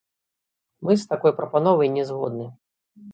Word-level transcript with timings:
Мы 0.87 0.95
з 1.01 1.05
такой 1.11 1.33
прапановай 1.39 1.91
не 1.99 2.03
згодны. 2.09 2.49